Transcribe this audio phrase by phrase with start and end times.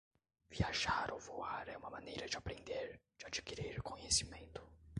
[0.49, 4.63] Viajar ou voar é uma maneira de aprender, de adquirir conhecimento.